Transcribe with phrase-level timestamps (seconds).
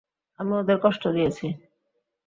[0.39, 1.47] আমি ওদের কষ্ট দিয়েছি।